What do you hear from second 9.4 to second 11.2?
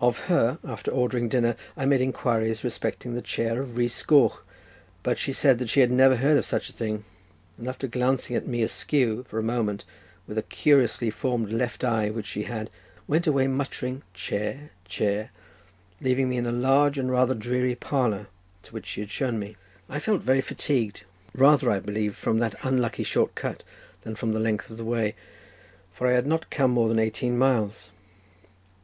moment, with a curiously